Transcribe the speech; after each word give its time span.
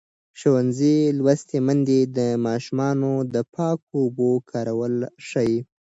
ښوونځې 0.39 0.95
لوستې 1.17 1.57
میندې 1.65 1.99
د 2.17 2.19
ماشومانو 2.45 3.11
د 3.33 3.35
پاکو 3.53 3.93
اوبو 4.03 4.29
کارول 4.51 4.95
ښيي. 5.27 5.57